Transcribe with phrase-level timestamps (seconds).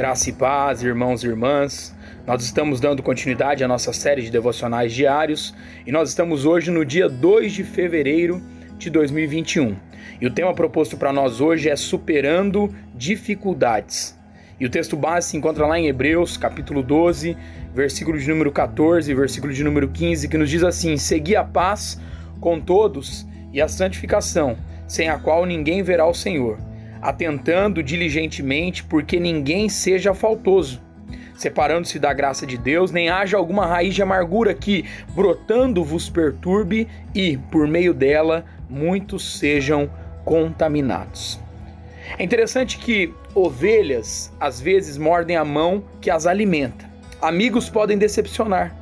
[0.00, 1.94] Graça e paz, irmãos e irmãs.
[2.26, 5.54] Nós estamos dando continuidade à nossa série de devocionais diários
[5.86, 8.40] e nós estamos hoje no dia 2 de fevereiro
[8.78, 9.76] de 2021.
[10.18, 14.18] E o tema proposto para nós hoje é Superando Dificuldades.
[14.58, 17.36] E o texto base se encontra lá em Hebreus, capítulo 12,
[17.74, 21.44] versículo de número 14 e versículo de número 15, que nos diz assim: Segui a
[21.44, 22.00] paz
[22.40, 24.56] com todos e a santificação,
[24.88, 26.69] sem a qual ninguém verá o Senhor
[27.00, 30.80] atentando diligentemente porque ninguém seja faltoso,
[31.34, 36.86] separando-se da graça de Deus, nem haja alguma raiz de amargura que, brotando, vos perturbe
[37.14, 39.90] e, por meio dela, muitos sejam
[40.24, 41.40] contaminados.
[42.18, 46.88] É interessante que ovelhas às vezes mordem a mão que as alimenta.
[47.22, 48.74] Amigos podem decepcionar,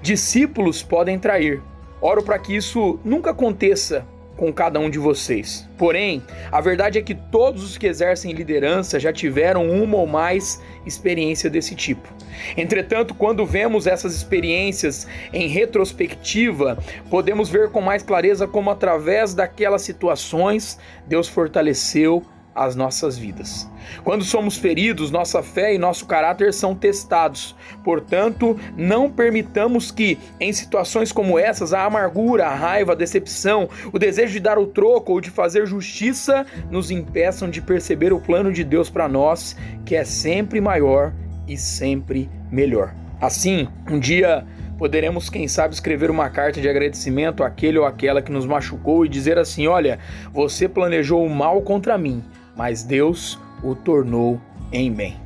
[0.00, 1.60] discípulos podem trair.
[2.00, 5.68] Oro para que isso nunca aconteça com cada um de vocês.
[5.78, 10.62] Porém, a verdade é que todos os que exercem liderança já tiveram uma ou mais
[10.84, 12.08] experiência desse tipo.
[12.56, 16.78] Entretanto, quando vemos essas experiências em retrospectiva,
[17.10, 22.22] podemos ver com mais clareza como através daquelas situações Deus fortaleceu
[22.56, 23.70] as nossas vidas.
[24.02, 27.54] Quando somos feridos, nossa fé e nosso caráter são testados.
[27.84, 33.98] Portanto, não permitamos que, em situações como essas, a amargura, a raiva, a decepção, o
[33.98, 38.52] desejo de dar o troco ou de fazer justiça nos impeçam de perceber o plano
[38.52, 39.54] de Deus para nós,
[39.84, 41.12] que é sempre maior
[41.46, 42.94] e sempre melhor.
[43.20, 44.44] Assim, um dia
[44.78, 49.08] poderemos, quem sabe, escrever uma carta de agradecimento àquele ou àquela que nos machucou e
[49.08, 49.98] dizer assim: Olha,
[50.32, 52.22] você planejou o mal contra mim,
[52.56, 54.40] mas Deus o tornou
[54.72, 55.20] em bem.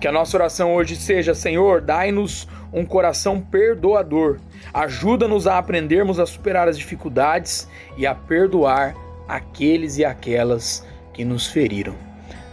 [0.00, 4.38] Que a nossa oração hoje seja: Senhor, dai-nos um coração perdoador.
[4.72, 8.94] Ajuda-nos a aprendermos a superar as dificuldades e a perdoar
[9.26, 11.94] aqueles e aquelas que nos feriram.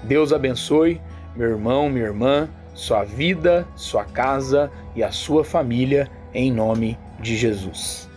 [0.04, 1.02] Deus abençoe
[1.36, 7.36] meu irmão, minha irmã, sua vida, sua casa e a sua família, em nome de
[7.36, 8.13] Jesus.